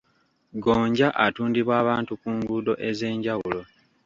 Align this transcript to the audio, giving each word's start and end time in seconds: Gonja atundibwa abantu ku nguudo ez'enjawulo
Gonja 0.63 1.07
atundibwa 1.25 1.73
abantu 1.83 2.11
ku 2.21 2.29
nguudo 2.37 2.73
ez'enjawulo 2.89 3.61